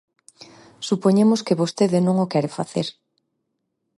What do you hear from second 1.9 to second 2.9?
non o quere facer.